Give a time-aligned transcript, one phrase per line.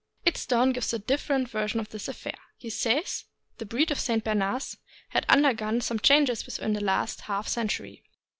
[0.25, 2.33] "Idstone" gives a different version of this affair.
[2.57, 3.25] He says:
[3.59, 4.23] The breed of St.
[4.23, 4.77] Bernards
[5.09, 8.03] has undergone some changes within the last half century.